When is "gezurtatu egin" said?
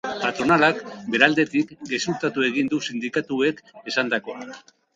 1.91-2.73